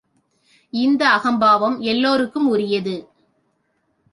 [0.73, 2.95] இந்த அகம்பாவம் எல்லோருக்கும் உரியது.